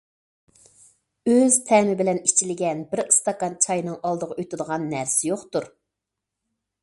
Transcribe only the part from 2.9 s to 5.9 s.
بىر ئىستاكان چاينىڭ ئالدىغا ئۆتىدىغان نەرسە يوقتۇر.